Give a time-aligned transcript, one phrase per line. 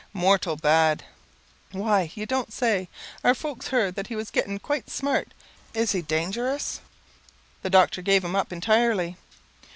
[0.13, 1.03] "Mortal bad."
[1.73, 2.09] "Why!
[2.15, 2.89] you don't say.
[3.23, 5.31] Our folks heard that he was getting quite smart.
[5.75, 6.79] Is he dangerous?"
[7.61, 9.17] "The doctor has given him up entirely."